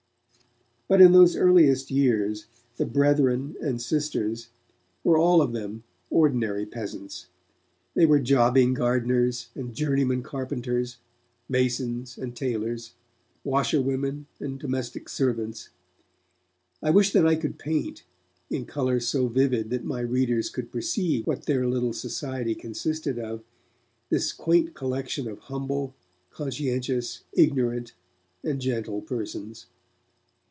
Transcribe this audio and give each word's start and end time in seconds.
But 0.89 0.99
in 0.99 1.13
those 1.13 1.37
earliest 1.37 1.89
years 1.89 2.47
the 2.75 2.85
'brethren' 2.85 3.55
and 3.61 3.81
'sisters' 3.81 4.49
were 5.05 5.17
all 5.17 5.41
of 5.41 5.53
them 5.53 5.83
ordinary 6.09 6.65
peasants. 6.65 7.27
They 7.93 8.05
were 8.05 8.19
jobbing 8.19 8.73
gardeners 8.73 9.47
and 9.55 9.73
journeymen 9.73 10.21
carpenters, 10.21 10.97
masons 11.47 12.17
and 12.17 12.35
tailors, 12.35 12.91
washerwomen 13.45 14.25
and 14.41 14.59
domestic 14.59 15.07
servants. 15.07 15.69
I 16.83 16.89
wish 16.89 17.13
that 17.13 17.25
I 17.25 17.37
could 17.37 17.57
paint, 17.57 18.03
in 18.49 18.65
colours 18.65 19.07
so 19.07 19.27
vivid 19.29 19.69
that 19.69 19.85
my 19.85 20.01
readers 20.01 20.49
could 20.49 20.73
perceive 20.73 21.25
what 21.25 21.43
their 21.45 21.65
little 21.67 21.93
society 21.93 22.53
consisted 22.53 23.17
of, 23.17 23.45
this 24.09 24.33
quaint 24.33 24.73
collection 24.73 25.25
of 25.29 25.39
humble, 25.39 25.93
conscientious, 26.31 27.21
ignorant 27.33 27.93
and 28.43 28.59
gentle 28.59 28.99
persons. 29.01 29.67